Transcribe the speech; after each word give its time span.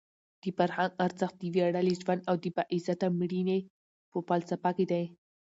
د 0.41 0.43
فرهنګ 0.57 0.91
ارزښت 1.05 1.35
د 1.39 1.43
ویاړلي 1.53 1.93
ژوند 2.01 2.21
او 2.29 2.35
د 2.43 2.45
باعزته 2.55 3.07
مړینې 3.19 3.59
په 4.11 4.17
فلسفه 4.27 4.69
کې 4.77 4.85
دی. 4.91 5.05